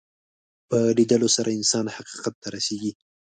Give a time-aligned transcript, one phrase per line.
[0.69, 2.91] په لیدلو سره انسان حقیقت ته رسېږي